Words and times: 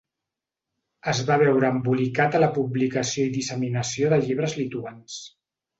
Es 1.13 1.21
va 1.27 1.37
veure 1.43 1.69
embolicat 1.75 2.39
a 2.39 2.41
la 2.45 2.49
publicació 2.59 3.29
i 3.29 3.35
disseminació 3.39 4.13
de 4.17 4.23
llibres 4.27 4.61
lituans. 4.65 5.25